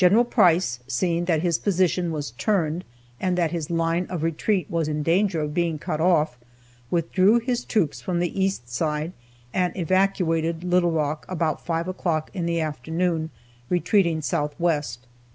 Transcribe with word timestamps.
Price, 0.31 0.79
seeing 0.87 1.25
that 1.25 1.43
his 1.43 1.59
position 1.59 2.11
was 2.11 2.31
turned 2.31 2.85
and 3.19 3.37
that 3.37 3.51
his 3.51 3.69
line 3.69 4.07
of 4.09 4.23
retreat 4.23 4.65
was 4.67 4.87
in 4.87 5.03
danger 5.03 5.41
of 5.41 5.53
being 5.53 5.77
cut 5.77 6.01
off, 6.01 6.39
withdrew 6.89 7.37
his 7.37 7.63
troops 7.63 8.01
from 8.01 8.19
the 8.19 8.43
east 8.43 8.67
side 8.67 9.11
and 9.53 9.77
evacuated 9.77 10.63
Little 10.63 10.89
Rock 10.91 11.23
about 11.29 11.63
five 11.63 11.87
o'clock 11.87 12.31
in 12.33 12.47
the 12.47 12.59
afternoon, 12.59 13.29
retreating 13.69 14.23
southwest. 14.23 15.05